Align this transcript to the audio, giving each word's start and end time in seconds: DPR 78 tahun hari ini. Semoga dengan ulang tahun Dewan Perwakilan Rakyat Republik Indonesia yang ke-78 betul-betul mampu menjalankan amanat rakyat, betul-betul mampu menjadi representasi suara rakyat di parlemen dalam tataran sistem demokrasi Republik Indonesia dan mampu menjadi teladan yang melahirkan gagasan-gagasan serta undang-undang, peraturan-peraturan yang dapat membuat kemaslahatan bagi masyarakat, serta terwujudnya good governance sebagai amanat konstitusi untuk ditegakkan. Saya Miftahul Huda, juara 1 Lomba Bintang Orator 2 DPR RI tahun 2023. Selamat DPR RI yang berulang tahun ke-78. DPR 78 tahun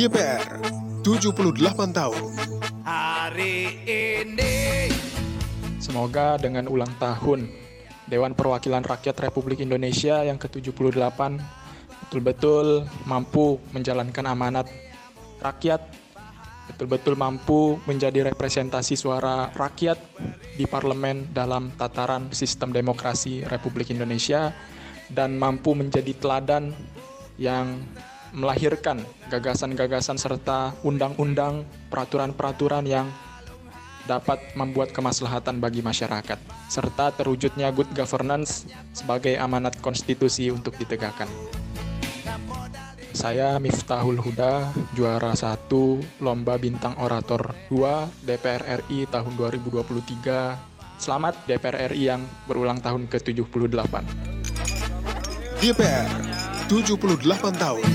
DPR 0.00 0.56
78 1.04 1.44
tahun 1.92 2.32
hari 2.88 3.84
ini. 3.84 4.88
Semoga 5.76 6.40
dengan 6.40 6.72
ulang 6.72 6.88
tahun 6.96 7.44
Dewan 8.08 8.32
Perwakilan 8.32 8.80
Rakyat 8.80 9.20
Republik 9.20 9.60
Indonesia 9.60 10.24
yang 10.24 10.40
ke-78 10.40 11.20
betul-betul 12.00 12.88
mampu 13.04 13.60
menjalankan 13.76 14.24
amanat 14.24 14.72
rakyat, 15.44 15.84
betul-betul 16.72 17.20
mampu 17.20 17.76
menjadi 17.84 18.32
representasi 18.32 18.96
suara 18.96 19.52
rakyat 19.52 20.00
di 20.56 20.64
parlemen 20.64 21.28
dalam 21.28 21.76
tataran 21.76 22.32
sistem 22.32 22.72
demokrasi 22.72 23.44
Republik 23.52 23.92
Indonesia 23.92 24.48
dan 25.12 25.36
mampu 25.36 25.76
menjadi 25.76 26.16
teladan 26.16 26.72
yang 27.36 27.84
melahirkan 28.32 29.02
gagasan-gagasan 29.30 30.18
serta 30.18 30.74
undang-undang, 30.86 31.66
peraturan-peraturan 31.90 32.86
yang 32.86 33.06
dapat 34.08 34.40
membuat 34.58 34.90
kemaslahatan 34.90 35.62
bagi 35.62 35.84
masyarakat, 35.84 36.38
serta 36.66 37.14
terwujudnya 37.14 37.70
good 37.70 37.90
governance 37.94 38.66
sebagai 38.90 39.38
amanat 39.38 39.78
konstitusi 39.78 40.50
untuk 40.50 40.74
ditegakkan. 40.80 41.30
Saya 43.10 43.60
Miftahul 43.60 44.16
Huda, 44.16 44.72
juara 44.96 45.36
1 45.36 45.68
Lomba 46.24 46.56
Bintang 46.56 46.96
Orator 46.96 47.52
2 47.68 48.24
DPR 48.24 48.86
RI 48.86 49.04
tahun 49.10 49.36
2023. 49.36 50.96
Selamat 50.96 51.36
DPR 51.44 51.92
RI 51.92 52.08
yang 52.08 52.22
berulang 52.48 52.80
tahun 52.80 53.10
ke-78. 53.12 53.94
DPR 55.60 56.08
78 56.70 57.60
tahun 57.60 57.88